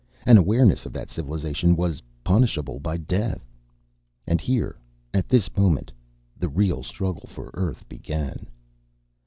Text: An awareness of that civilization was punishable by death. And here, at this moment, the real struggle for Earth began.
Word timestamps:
An 0.25 0.35
awareness 0.35 0.87
of 0.87 0.93
that 0.93 1.11
civilization 1.11 1.75
was 1.75 2.01
punishable 2.23 2.79
by 2.79 2.97
death. 2.97 3.47
And 4.25 4.41
here, 4.41 4.79
at 5.13 5.29
this 5.29 5.55
moment, 5.55 5.91
the 6.35 6.49
real 6.49 6.81
struggle 6.81 7.27
for 7.29 7.51
Earth 7.53 7.87
began. 7.87 8.47